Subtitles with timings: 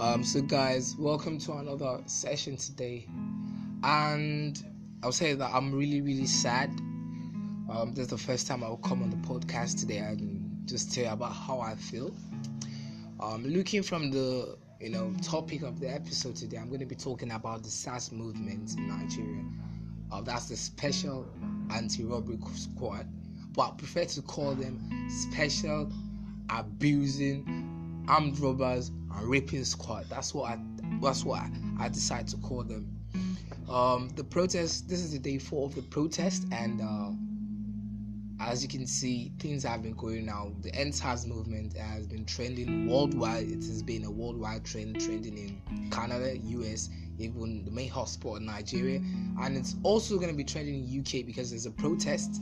[0.00, 3.04] Um, so, guys, welcome to another session today.
[3.82, 4.62] And
[5.02, 6.70] I'll say that I'm really, really sad.
[7.68, 11.02] Um, this is the first time I'll come on the podcast today and just tell
[11.02, 12.14] you about how I feel.
[13.18, 16.94] Um, looking from the you know topic of the episode today, I'm going to be
[16.94, 19.44] talking about the SARS movement in Nigeria.
[20.12, 21.26] Uh, that's the Special
[21.72, 23.08] Anti-Robbery Squad,
[23.52, 25.90] but I prefer to call them Special
[26.50, 30.06] Abusing Armed Robbers and Raping Squad.
[30.08, 30.58] That's what I
[31.02, 31.50] that's what I,
[31.80, 32.88] I decided to call them.
[33.68, 34.88] Um, the protest.
[34.88, 37.10] This is the day four of the protest, and uh,
[38.40, 40.52] as you can see, things have been going now.
[40.62, 43.48] The EndSARS movement has been trending worldwide.
[43.48, 46.88] It has been a worldwide trend, trending in Canada, US,
[47.18, 49.00] even the main hotspot in Nigeria,
[49.42, 52.40] and it's also going to be trending in UK because there's a protest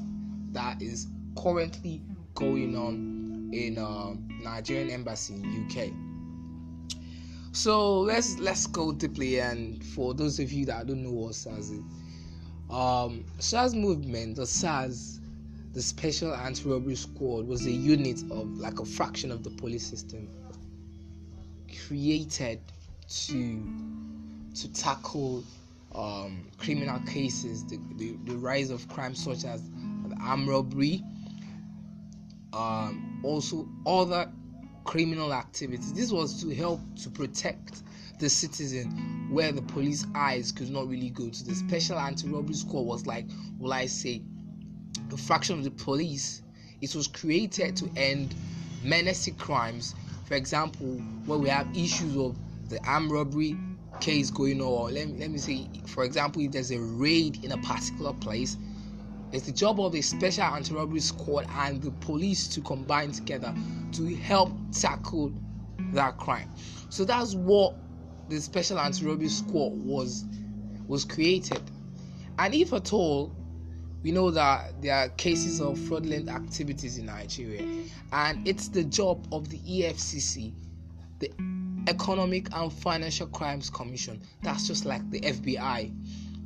[0.52, 2.02] that is currently
[2.34, 6.05] going on in uh, Nigerian embassy in UK.
[7.56, 11.70] So let's let's go deeply, and for those of you that don't know what SARS
[11.70, 11.82] is,
[12.68, 15.20] um, SARS movement, the SARS
[15.72, 20.28] the Special Anti-Robbery Squad was a unit of like a fraction of the police system
[21.86, 22.60] created
[23.08, 23.62] to
[24.54, 25.42] to tackle
[25.94, 29.62] um, criminal cases, the, the, the, rise of crime such as
[30.22, 31.02] armed robbery,
[32.52, 34.30] um, also other
[34.87, 35.92] criminal activities.
[35.92, 37.83] This was to help to protect
[38.19, 41.45] the citizen where the police eyes could not really go to.
[41.45, 43.27] The Special Anti-Robbery Squad was like,
[43.59, 44.23] will I say,
[45.12, 46.42] a fraction of the police.
[46.81, 48.34] It was created to end
[48.83, 49.95] menacing crimes.
[50.25, 50.87] For example,
[51.27, 52.37] where we have issues of
[52.69, 53.57] the armed robbery
[54.01, 57.53] case going on, let me, let me say, for example, if there's a raid in
[57.53, 58.57] a particular place,
[59.37, 63.55] it's the job of the special anti-robbery squad and the police to combine together
[63.92, 65.33] to help tackle
[65.92, 66.51] that crime.
[66.89, 67.75] So that's what
[68.29, 70.25] the special anti-robbery squad was
[70.89, 71.61] was created.
[72.39, 73.35] And if at all
[74.02, 77.67] we know that there are cases of fraudulent activities in Nigeria,
[78.13, 80.55] and it's the job of the EFCC,
[81.19, 81.30] the
[81.89, 84.23] Economic and Financial Crimes Commission.
[84.42, 85.92] That's just like the FBI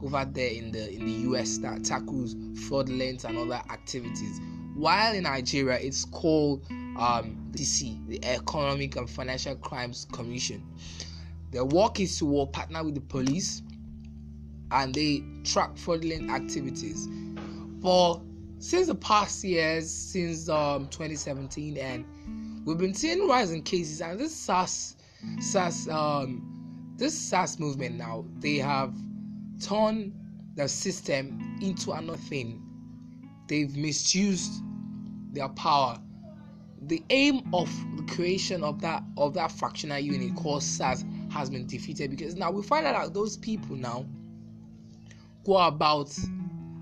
[0.02, 2.36] over there in the in the US that tackles
[2.68, 4.40] fraudulent and other activities.
[4.74, 10.62] While in Nigeria, it's called um, DC, the Economic and Financial Crimes Commission.
[11.50, 13.62] Their work is to partner with the police,
[14.70, 17.08] and they track fraudulent activities
[17.82, 18.22] for
[18.58, 22.04] since the past years, since um 2017, and
[22.64, 24.96] we've been seeing rising cases, and this SARS,
[25.40, 28.94] SARS, um, this SARS movement now, they have
[29.60, 30.12] turned
[30.56, 32.62] the system into another thing.
[33.46, 34.62] They've misused
[35.32, 35.98] their power.
[36.82, 41.66] The aim of the creation of that of that fractional unit called SARS has been
[41.66, 44.06] defeated because now we find out those people now
[45.44, 46.16] go about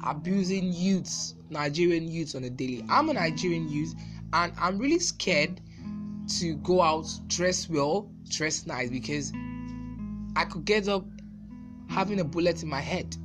[0.05, 2.85] abusing youths, Nigerian youths on a daily.
[2.89, 3.95] I'm a Nigerian youth
[4.33, 5.61] and I'm really scared
[6.39, 9.33] to go out, dress well, dress nice because
[10.37, 11.05] I could get up
[11.89, 13.17] having a bullet in my head.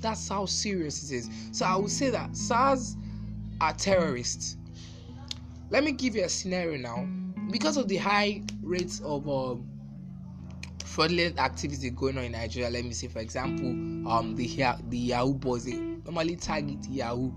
[0.00, 1.30] That's how serious it is.
[1.52, 2.96] So I would say that SARS
[3.60, 4.56] are terrorists.
[5.70, 7.06] Let me give you a scenario now.
[7.50, 9.68] Because of the high rates of um,
[10.84, 13.66] fraudulent activity going on in Nigeria, let me say, for example,
[14.10, 14.46] um, the
[14.88, 17.32] the Yahoo boys, they normally target Yahoo.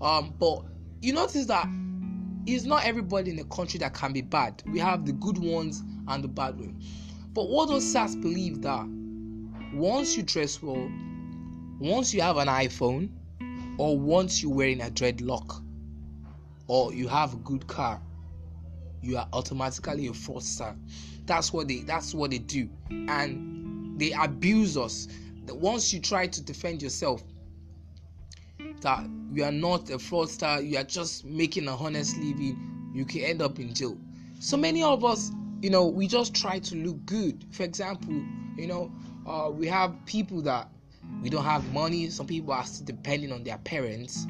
[0.00, 0.64] Um, but
[1.02, 1.66] you notice that
[2.46, 4.62] it's not everybody in the country that can be bad.
[4.66, 6.84] We have the good ones and the bad ones.
[7.32, 8.86] But what does SARS believe that
[9.74, 10.90] once you dress well,
[11.80, 13.08] once you have an iPhone,
[13.78, 15.62] or once you're wearing a dreadlock,
[16.68, 18.00] or you have a good car,
[19.02, 20.76] you are automatically a fraudster.
[21.26, 22.68] That's what they that's what they do.
[22.90, 25.08] And they abuse us.
[25.48, 27.22] Once you try to defend yourself,
[28.80, 33.22] that you are not a fraudster, you are just making a honest living, you can
[33.22, 33.98] end up in jail.
[34.38, 37.44] So many of us, you know, we just try to look good.
[37.50, 38.22] For example,
[38.56, 38.92] you know,
[39.26, 40.68] uh, we have people that
[41.22, 44.26] we don't have money, some people are still depending on their parents,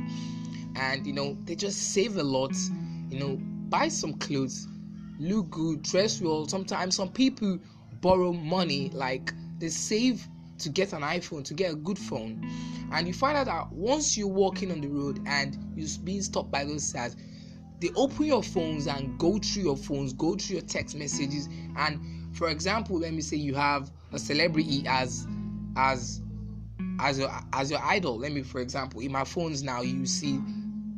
[0.76, 2.54] and you know, they just save a lot,
[3.10, 3.36] you know,
[3.68, 4.66] buy some clothes,
[5.18, 6.46] look good, dress well.
[6.48, 7.58] Sometimes some people
[8.00, 10.26] borrow money, like they save
[10.58, 12.44] to get an iPhone, to get a good phone.
[12.92, 16.50] And you find out that once you're walking on the road and you're being stopped
[16.50, 17.16] by those SARS,
[17.80, 21.48] they open your phones and go through your phones, go through your text messages.
[21.76, 25.26] And for example, let me say you have a celebrity as
[25.76, 26.22] as
[27.00, 28.18] as your as your idol.
[28.18, 30.36] Let me, for example, in my phones now, you see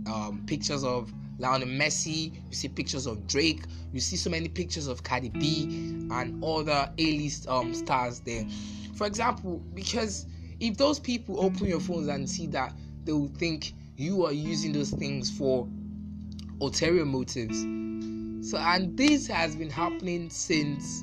[0.06, 4.86] um, pictures of Lionel Messi, you see pictures of Drake, you see so many pictures
[4.86, 5.64] of Cardi B
[6.10, 8.46] and other A-list um, stars there.
[8.94, 10.26] For example, because
[10.60, 12.72] if those people open your phones and see that,
[13.04, 15.68] they will think you are using those things for
[16.60, 17.60] ulterior motives.
[18.48, 21.02] So, and this has been happening since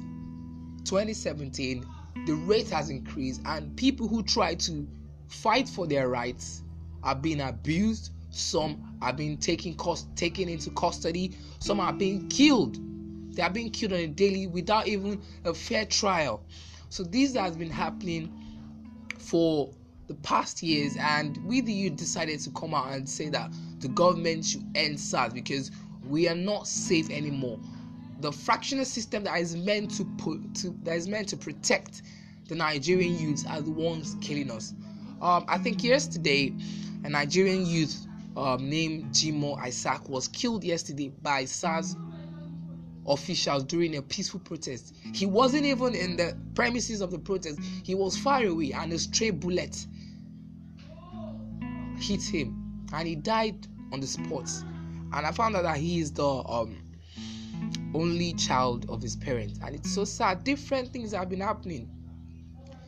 [0.85, 1.85] 2017.
[2.25, 4.87] The rate has increased, and people who try to
[5.27, 6.63] fight for their rights
[7.03, 8.11] are being abused.
[8.29, 11.35] Some are being taken cost taken into custody.
[11.59, 12.79] Some are being killed.
[13.35, 16.43] They are being killed on a daily without even a fair trial.
[16.89, 18.31] So this has been happening
[19.17, 19.73] for
[20.07, 23.87] the past years, and we the youth decided to come out and say that the
[23.87, 25.71] government should end SARS because
[26.07, 27.59] we are not safe anymore.
[28.23, 32.03] The fractional system that is meant to put to that is meant to protect
[32.47, 34.73] the Nigerian youths are the ones killing us.
[35.21, 36.53] Um, I think yesterday,
[37.03, 41.97] a Nigerian youth um, named Jimoh Isaac was killed yesterday by SARS
[43.05, 44.95] officials during a peaceful protest.
[45.13, 48.99] He wasn't even in the premises of the protest, he was far away, and a
[48.99, 49.85] stray bullet
[51.99, 54.49] hit him, and he died on the spot.
[55.11, 56.82] And I found out that he is the um,
[57.93, 60.43] only child of his parents, and it's so sad.
[60.43, 61.89] Different things have been happening.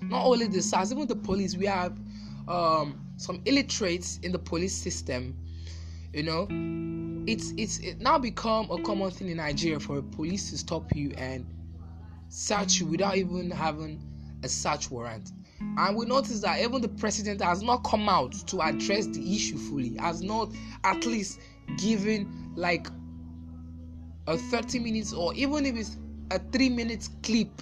[0.01, 1.55] Not only the SARS, even the police.
[1.55, 1.97] We have
[2.47, 5.35] um, some illiterates in the police system
[6.15, 6.47] you know
[7.27, 10.95] it's it's it now become a common thing in nigeria for a police to stop
[10.95, 11.45] you and
[12.29, 14.01] search you without even having
[14.43, 18.61] a search warrant and we notice that even the president has not come out to
[18.61, 20.49] address the issue fully has not
[20.85, 21.41] at least
[21.77, 22.87] given like
[24.27, 25.97] a 30 minutes or even if it's
[26.31, 27.61] a 3 minutes clip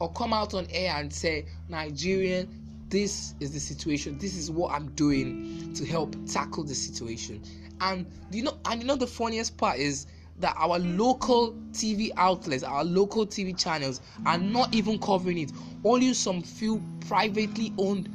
[0.00, 2.48] or come out on air and say nigerian
[2.88, 4.18] this is the situation.
[4.18, 7.42] This is what i'm doing to help tackle the situation.
[7.80, 10.06] And you know and you know the funniest part is
[10.38, 15.52] that our local tv outlets our local tv channels are not even covering it.
[15.84, 18.08] Only some few privately owned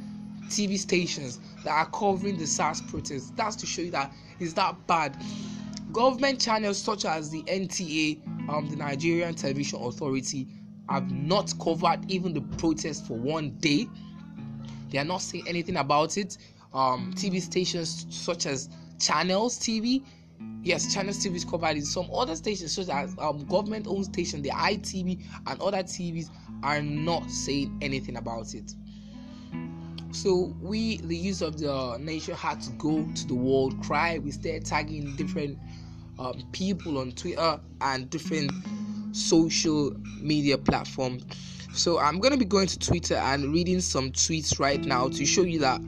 [0.48, 3.36] tv stations that are covering the sars protest.
[3.36, 5.16] That's to show you that it's that bad
[5.92, 10.48] government channels such as the nta um, the nigerian television authority
[10.88, 13.86] have not covered even the protest for one day
[14.92, 16.36] they are not saying anything about it.
[16.74, 18.68] Um, TV stations such as
[19.00, 20.04] Channels TV,
[20.62, 24.50] yes, Channels TV is covered in some other stations such as um, government-owned stations, the
[24.50, 26.28] ITV and other TVs
[26.62, 28.74] are not saying anything about it.
[30.12, 34.18] So we, the youth of the nation, had to go to the world cry.
[34.18, 35.58] We started tagging different
[36.18, 38.52] um, people on Twitter and different
[39.12, 41.24] social media platforms
[41.74, 45.42] so I'm gonna be going to Twitter and reading some tweets right now to show
[45.42, 45.80] you that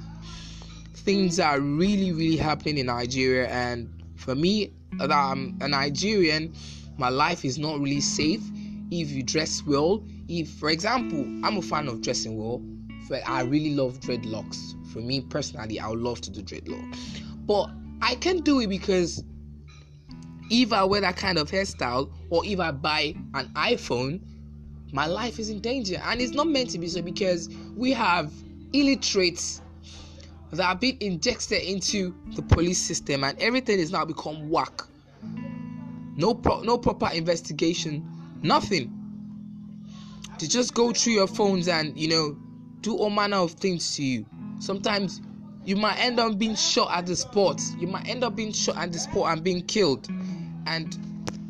[0.95, 3.49] things are really, really happening in Nigeria.
[3.49, 6.55] And for me, that I'm a Nigerian,
[6.97, 8.43] my life is not really safe
[8.91, 10.03] if you dress well.
[10.29, 12.63] If, for example, I'm a fan of dressing well,
[13.09, 14.75] but I really love dreadlocks.
[14.91, 19.23] For me personally, I would love to do dreadlocks, but I can't do it because
[20.51, 24.21] if I wear that kind of hairstyle or if I buy an iPhone
[24.95, 26.01] my life is in danger.
[26.05, 28.33] And it's not meant to be so because we have
[28.73, 29.61] illiterates
[30.53, 34.83] that have been injected into the police system and everything is now become whack.
[36.17, 38.09] No pro- no proper investigation,
[38.41, 38.93] nothing.
[40.39, 42.37] To just go through your phones and you know
[42.81, 44.25] do all manner of things to you.
[44.61, 45.21] Sometimes
[45.65, 47.61] you might end up being shot at the spot.
[47.81, 50.09] You might end up being shot at the spot and being killed.
[50.67, 50.97] And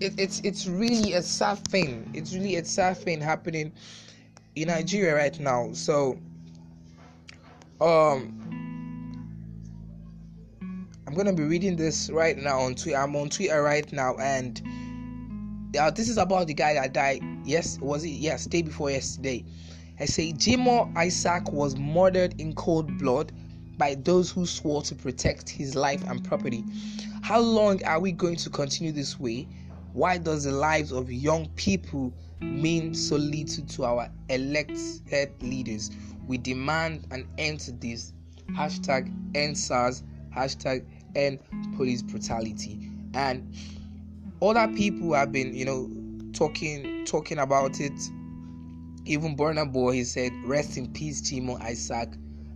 [0.00, 2.10] it, it's it's really a sad thing.
[2.14, 3.72] It's really a sad thing happening
[4.56, 5.72] in Nigeria right now.
[5.72, 6.18] So,
[7.80, 8.40] um,
[11.06, 12.98] I'm gonna be reading this right now on Twitter.
[12.98, 14.60] I'm on Twitter right now, and
[15.78, 17.22] uh, this is about the guy that died.
[17.44, 18.10] Yes, was it?
[18.10, 19.44] Yes, day before yesterday.
[20.00, 23.32] I say Jimoh Isaac was murdered in cold blood
[23.78, 26.64] by those who swore to protect his life and property.
[27.24, 29.48] How long are we going to continue this way?
[29.94, 32.12] Why does the lives of young people
[32.42, 35.90] mean so little to our elected leaders?
[36.26, 38.12] We demand an end to this.
[38.50, 40.02] Hashtag end SARS,
[40.36, 41.38] hashtag end
[41.78, 42.90] police brutality.
[43.14, 43.56] And
[44.42, 45.90] other people have been, you know,
[46.34, 47.98] talking talking about it.
[49.06, 52.10] Even Burna Boy he said, Rest in peace, Jimoh Isaac.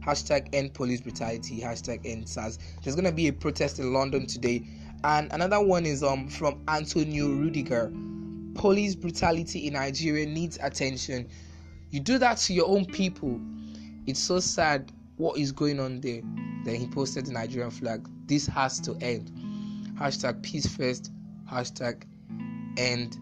[0.08, 2.58] Hashtag end police brutality, hashtag end SARS.
[2.82, 4.64] There's gonna be a protest in London today
[5.04, 7.92] and another one is um from Antonio Rudiger.
[8.54, 11.28] Police brutality in Nigeria needs attention.
[11.90, 13.38] You do that to your own people.
[14.06, 16.22] It's so sad what is going on there.
[16.64, 18.08] Then he posted the Nigerian flag.
[18.26, 19.30] This has to end.
[20.00, 21.12] hashtag peace first,
[21.52, 22.04] hashtag
[22.78, 23.18] end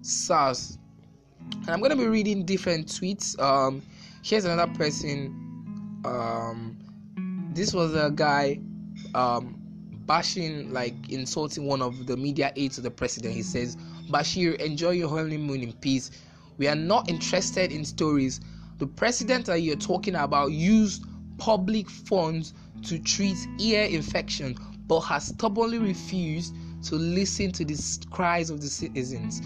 [0.00, 0.78] SARS.
[1.52, 3.38] And I'm gonna be reading different tweets.
[3.38, 3.82] Um,
[4.22, 5.42] here's another person.
[6.04, 6.78] Um,
[7.52, 8.60] this was a guy
[9.14, 9.60] um,
[10.06, 13.34] bashing, like insulting one of the media aides to the president.
[13.34, 13.76] He says,
[14.10, 16.10] Bashir, enjoy your honeymoon in peace.
[16.58, 18.40] We are not interested in stories.
[18.78, 21.04] The president that you're talking about used
[21.38, 28.50] public funds to treat ear infection but has stubbornly refused to listen to the cries
[28.50, 29.42] of the citizens.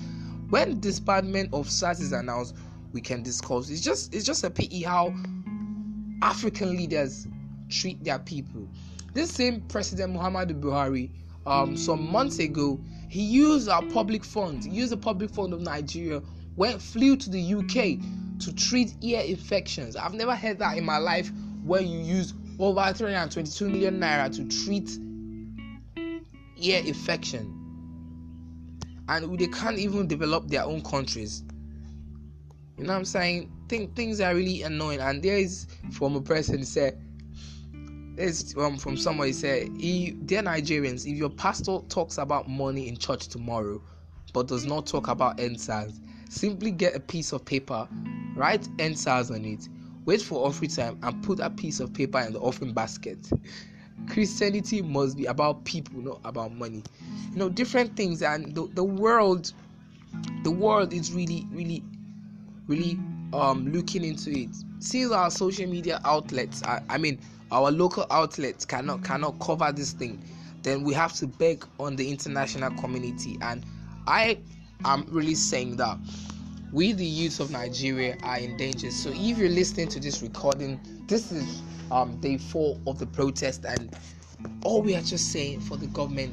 [0.51, 2.55] When the disbandment of is announced,
[2.93, 3.71] we can discuss.
[3.71, 5.15] It's just it's just a pity how
[6.23, 7.27] African leaders
[7.69, 8.69] treat their people.
[9.13, 11.11] This same President Muhammadu Buhari,
[11.47, 16.23] um, some months ago, he used our public funds, used the public fund of Nigeria,
[16.57, 19.97] went flew to the UK to treat ear infections.
[19.97, 21.31] I've never heard that in my life
[21.65, 24.91] where you use over 322 million naira to treat
[26.57, 27.57] ear infection.
[29.09, 31.43] And they can't even develop their own countries.
[32.81, 33.53] You know what I'm saying?
[33.69, 35.01] Think things are really annoying.
[35.01, 36.99] And there is from a person said
[38.17, 43.29] it's um, from somebody said, "Dear Nigerians, if your pastor talks about money in church
[43.29, 43.83] tomorrow,
[44.33, 47.87] but does not talk about EndSARS, simply get a piece of paper,
[48.35, 49.69] write EndSARS on it,
[50.07, 53.31] wait for offering time, and put a piece of paper in the offering basket."
[54.09, 56.83] Christianity must be about people, not about money.
[57.33, 59.53] You know, different things, and the, the world,
[60.45, 61.85] the world is really, really,
[62.71, 62.99] really
[63.33, 64.49] um looking into it.
[64.79, 69.93] Since our social media outlets, I, I mean, our local outlets cannot cannot cover this
[69.93, 70.23] thing,
[70.63, 73.37] then we have to beg on the international community.
[73.43, 73.65] And
[74.07, 74.39] I
[74.85, 75.99] am really saying that
[76.73, 78.91] we, the youth of Nigeria, are in danger.
[78.91, 83.65] So if you're listening to this recording, this is um, day four of the protest,
[83.65, 83.95] and
[84.65, 86.33] all we are just saying for the government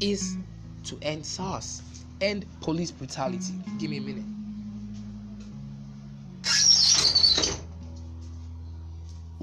[0.00, 0.36] is
[0.84, 1.82] to end SARS,
[2.20, 3.54] end police brutality.
[3.78, 4.33] Give me a minute.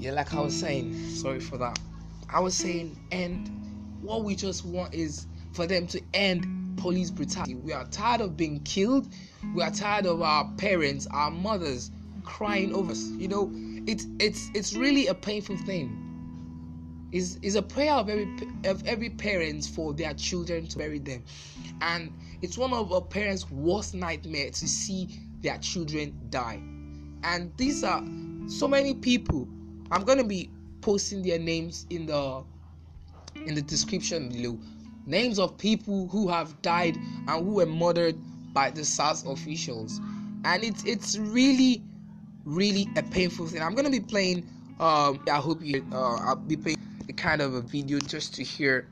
[0.02, 1.78] Yeah, like I was saying, sorry for that.
[2.28, 3.48] I was saying, and
[4.02, 7.54] what we just want is for them to end police brutality.
[7.54, 9.06] We are tired of being killed.
[9.54, 11.92] We are tired of our parents, our mothers
[12.24, 13.04] crying over us.
[13.10, 13.52] You know,
[13.86, 16.08] it's it's it's really a painful thing.
[17.12, 18.26] Is is a prayer of every
[18.64, 21.22] of every parents for their children to bury them,
[21.80, 26.60] and it's one of a parents' worst nightmare to see their children die.
[27.22, 28.02] And these are
[28.48, 29.46] so many people
[29.92, 32.42] I'm gonna be posting their names in the
[33.46, 34.58] in the description below.
[35.04, 38.16] Names of people who have died and who were murdered
[38.54, 40.00] by the SARS officials,
[40.44, 41.82] and it's it's really
[42.44, 43.60] really a painful thing.
[43.60, 44.48] I'm gonna be playing.
[44.80, 45.86] Um, I hope you.
[45.92, 48.88] Uh, I'll be playing a kind of a video just to hear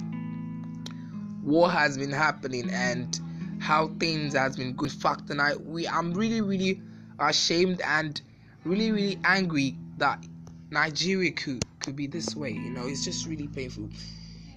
[1.42, 3.18] what has been happening and
[3.58, 4.92] how things has been good.
[4.92, 6.82] Fact, and I we I'm really really
[7.18, 8.20] ashamed and
[8.64, 10.22] really really angry that
[10.70, 12.50] Nigeria could could be this way.
[12.52, 13.88] You know, it's just really painful.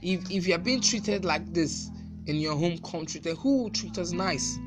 [0.01, 1.89] If if you're being treated like this
[2.27, 4.57] in your home country, then who will treat us nice?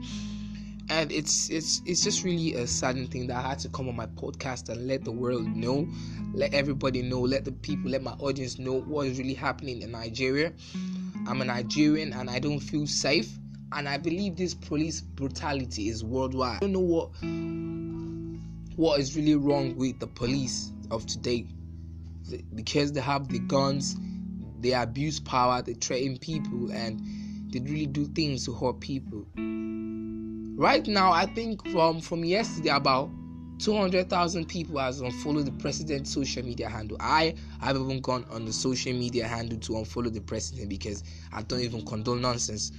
[0.88, 3.96] And it's it's it's just really a saddening thing that I had to come on
[3.96, 5.88] my podcast and let the world know,
[6.32, 9.92] let everybody know, let the people, let my audience know what is really happening in
[9.92, 10.52] Nigeria.
[11.28, 13.30] I'm a Nigerian and I don't feel safe.
[13.72, 16.58] And I believe this police brutality is worldwide.
[16.58, 17.10] I don't know what
[18.76, 21.46] what is really wrong with the police of today
[22.54, 23.96] because they have the guns
[24.60, 27.00] they abuse power they threaten people and
[27.52, 29.26] they really do things to hurt people
[30.56, 33.10] right now i think from from yesterday about
[33.58, 36.96] 200,000 people has unfollowed the president's social media handle.
[37.00, 41.02] I have even gone on the social media handle to unfollow the president because
[41.32, 42.72] I don't even condone nonsense.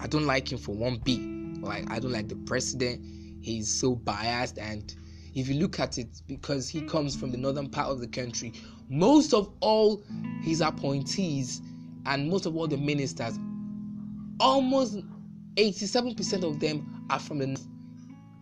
[0.00, 1.20] I don't like him for one bit.
[1.60, 3.04] Like I don't like the president.
[3.42, 4.94] He's so biased and
[5.36, 8.54] if you look at it, because he comes from the northern part of the country,
[8.88, 10.02] most of all
[10.42, 11.60] his appointees
[12.06, 13.38] and most of all the ministers,
[14.40, 14.98] almost
[15.56, 17.66] 87% of them are from the north,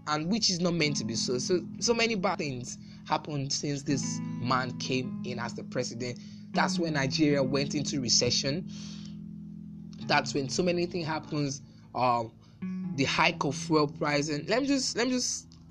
[0.06, 1.36] and which is not meant to be so.
[1.38, 6.20] So, so many bad things happened since this man came in as the president.
[6.52, 8.70] That's when Nigeria went into recession.
[10.06, 11.60] That's when so many things happens.
[11.92, 12.30] Um,
[12.94, 14.44] the hike of fuel pricing.
[14.46, 15.53] Let me just let me just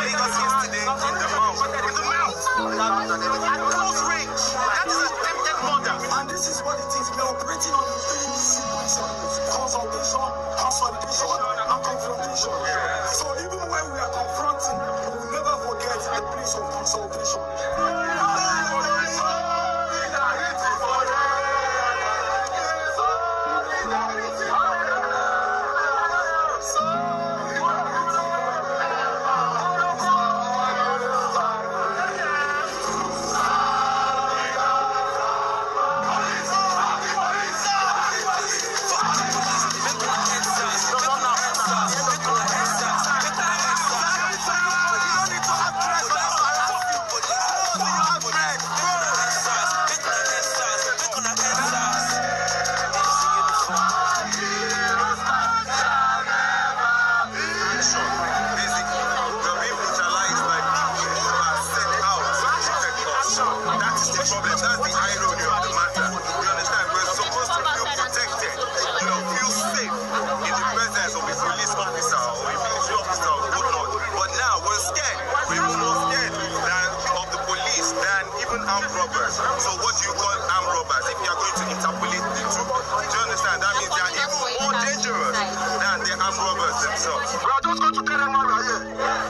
[0.00, 1.60] Yesterday in the mouth.
[1.60, 2.40] In the mouth.
[3.44, 4.44] At close range.
[4.56, 5.96] That is attempted murder.
[6.16, 7.06] And this is what it is.
[7.12, 10.24] We are operating on three sequences consultation,
[10.56, 12.56] consolidation, and confrontation.
[13.12, 18.09] So even when we are confronting, we will never forget the place of consultation.
[79.60, 81.04] So what do you call armed robbers?
[81.04, 83.60] If you are going to interpolate the two, do you understand?
[83.60, 87.28] That means they are even more dangerous than the armed robbers themselves.
[87.36, 89.29] We are just going to tell them are here.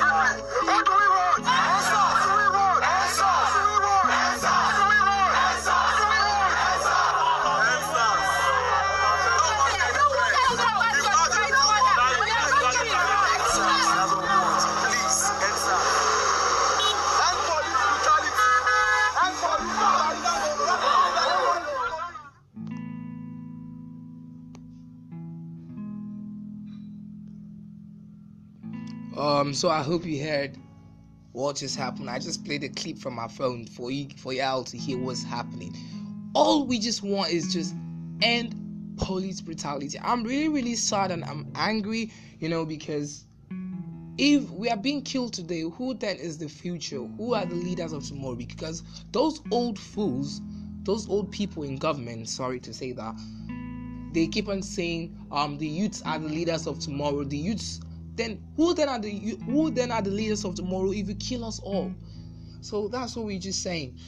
[29.51, 30.57] Um, so I hope you heard
[31.33, 32.09] what just happened.
[32.09, 35.25] I just played a clip from my phone for you for y'all to hear what's
[35.25, 35.75] happening.
[36.37, 37.75] All we just want is just
[38.23, 38.55] end
[38.97, 39.99] police brutality.
[40.01, 43.25] I'm really, really sad and I'm angry, you know, because
[44.19, 47.03] if we are being killed today, who then is the future?
[47.17, 48.37] Who are the leaders of tomorrow?
[48.37, 50.41] Because those old fools,
[50.85, 53.17] those old people in government, sorry to say that,
[54.13, 57.25] they keep on saying um the youths are the leaders of tomorrow.
[57.25, 57.81] The youths
[58.21, 59.11] then who then are the
[59.47, 61.93] who then are the leaders of tomorrow if you kill us all?
[62.61, 63.99] So that's what we're just saying.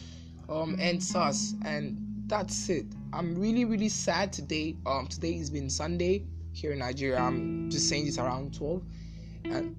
[0.49, 2.87] Um and sus and that's it.
[3.13, 4.77] I'm really really sad today.
[4.87, 7.19] Um today has been Sunday here in Nigeria.
[7.19, 8.83] I'm just saying this around 12
[9.45, 9.77] and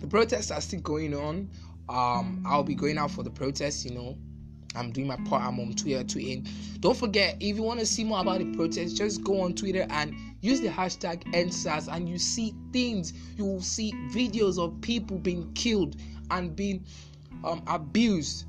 [0.00, 1.48] the protests are still going on.
[1.88, 4.16] Um, I'll be going out for the protests, you know.
[4.74, 5.42] I'm doing my part.
[5.42, 6.48] I'm on Twitter tweeting.
[6.80, 9.86] Don't forget, if you want to see more about the protests, just go on Twitter
[9.90, 13.14] and use the hashtag EndSARS and you see things.
[13.36, 15.96] You will see videos of people being killed
[16.30, 16.84] and being
[17.44, 18.44] um, abused.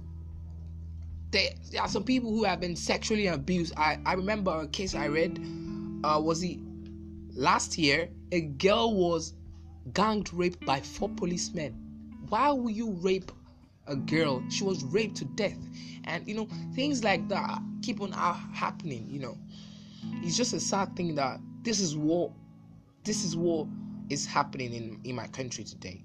[1.32, 3.74] There, there are some people who have been sexually abused.
[3.78, 5.40] I, I remember a case I read.
[6.04, 6.58] Uh, was it
[7.34, 8.10] last year?
[8.32, 9.34] A girl was
[9.94, 11.74] gang raped by four policemen.
[12.30, 13.32] Why would you rape
[13.88, 14.44] a girl?
[14.50, 15.58] She was raped to death.
[16.06, 19.38] And you know, things like that keep on happening, you know.
[20.22, 22.32] It's just a sad thing that this is what
[23.04, 23.68] this is what
[24.10, 26.04] is happening in, in my country today.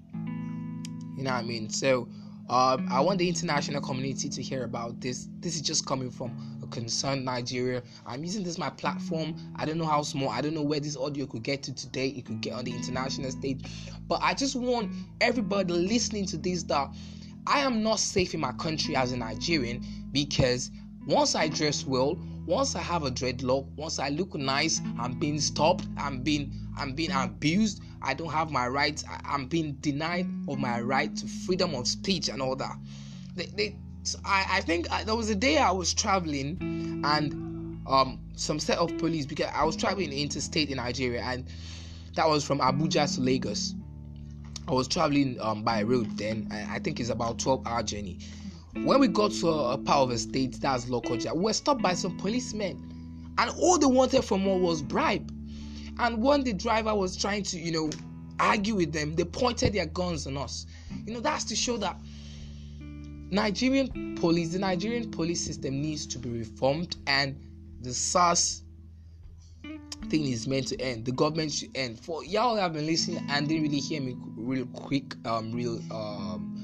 [1.15, 1.69] You know what I mean?
[1.69, 2.07] So
[2.49, 5.27] um, I want the international community to hear about this.
[5.39, 7.83] This is just coming from a concerned Nigeria.
[8.07, 9.35] I'm using this my platform.
[9.55, 10.29] I don't know how small.
[10.29, 12.07] I don't know where this audio could get to today.
[12.07, 13.61] It could get on the international stage,
[14.07, 14.91] but I just want
[15.21, 16.89] everybody listening to this that
[17.45, 20.71] I am not safe in my country as a Nigerian because
[21.05, 22.17] once I dress well,
[22.49, 26.93] once I have a dreadlock, once I look nice, I'm being stopped, I'm being I'm
[26.93, 31.75] being abused, I don't have my rights, I'm being denied of my right to freedom
[31.75, 32.75] of speech and all that.
[33.35, 36.57] They, they, so I, I think I, there was a day I was traveling
[37.05, 41.45] and um some set of police because I was traveling interstate in Nigeria and
[42.15, 43.75] that was from Abuja to Lagos.
[44.67, 46.47] I was traveling um, by road then.
[46.51, 48.19] I, I think it's about 12 hour journey.
[48.85, 51.81] When we got to a, a part of the state, that's Lokoja, we were stopped
[51.81, 52.85] by some policemen.
[53.37, 55.31] And all they wanted from us was bribe.
[55.99, 57.89] And when the driver was trying to, you know,
[58.39, 60.65] argue with them, they pointed their guns on us.
[61.05, 61.97] You know, that's to show that
[63.31, 67.37] Nigerian police, the Nigerian police system needs to be reformed and
[67.81, 68.63] the SARS
[70.09, 71.05] thing is meant to end.
[71.05, 71.99] The government should end.
[71.99, 76.55] For y'all have been listening and didn't really hear me real quick, um, real um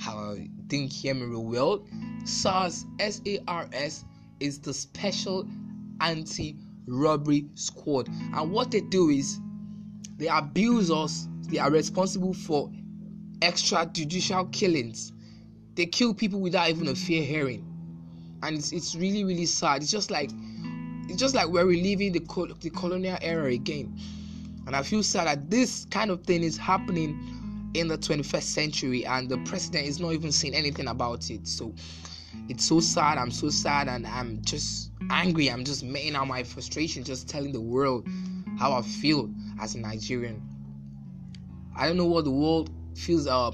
[0.00, 1.86] how didn't hear me real well.
[2.24, 4.04] SARS, S A R S,
[4.40, 5.46] is the Special
[6.00, 8.08] Anti Robbery Squad.
[8.08, 9.40] And what they do is
[10.18, 12.70] they abuse us, they are responsible for
[13.40, 15.12] extrajudicial killings.
[15.74, 17.64] They kill people without even a fair hearing.
[18.42, 19.82] And it's, it's really, really sad.
[19.82, 20.30] It's just like
[21.08, 23.96] it's just like we're reliving the, the colonial era again.
[24.66, 29.04] And I feel sad that this kind of thing is happening in the 21st century
[29.06, 31.46] and the president is not even saying anything about it.
[31.46, 31.74] So
[32.48, 33.18] it's so sad.
[33.18, 35.48] I'm so sad and I'm just angry.
[35.50, 38.06] I'm just making out my frustration, just telling the world
[38.58, 40.42] how I feel as a Nigerian.
[41.74, 43.50] I don't know what the world feels uh,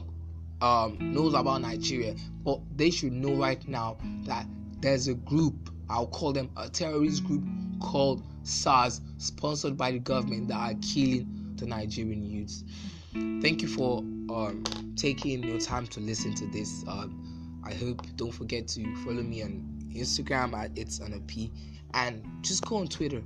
[0.61, 4.46] um, knows about Nigeria, but they should know right now that
[4.81, 7.42] there's a group, I'll call them a terrorist group
[7.81, 12.64] called SARS, sponsored by the government, that are killing the Nigerian youths.
[13.12, 13.98] Thank you for
[14.31, 14.64] um,
[14.96, 16.85] taking your time to listen to this.
[16.88, 21.53] Um, I hope don't forget to follow me on Instagram at it's on a P
[21.92, 23.22] and just go on Twitter.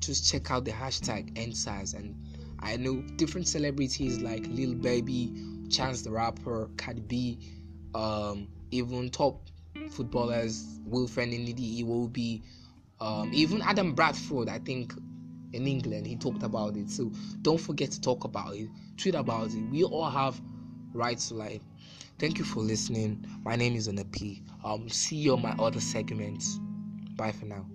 [0.00, 2.14] Just check out the hashtag EndSARS and
[2.58, 5.32] I know different celebrities like Lil Baby,
[5.70, 7.38] Chance the Rapper, Cardi B,
[7.94, 9.40] um, even top
[9.90, 12.42] footballers, Wilfred Ndidi Iwobi,
[13.00, 14.92] um, even Adam Bradford, I think
[15.54, 16.90] in England, he talked about it.
[16.90, 17.10] So
[17.42, 19.62] don't forget to talk about it, tweet about it.
[19.70, 20.40] We all have
[20.92, 21.62] rights to life.
[22.18, 23.24] Thank you for listening.
[23.44, 24.42] My name is Anapi.
[24.64, 26.58] Um, see you on my other segments.
[27.16, 27.66] Bye for now.